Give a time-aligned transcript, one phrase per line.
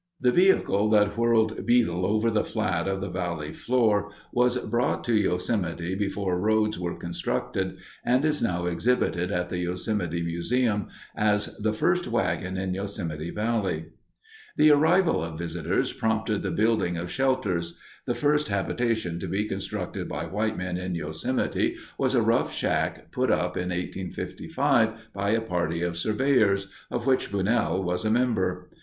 [0.19, 5.13] The vehicle that whirled Beadle over the flat of the valley floor was brought to
[5.13, 11.71] Yosemite before roads were constructed and is now exhibited at the Yosemite Museum as "the
[11.71, 13.89] first wagon in Yosemite Valley."
[14.57, 17.77] The arrival of visitors prompted the building of shelters.
[18.07, 23.11] The first habitation to be constructed by white men in Yosemite was a rough shack
[23.11, 28.71] put up in 1855 by a party of surveyors, of which Bunnell was a member.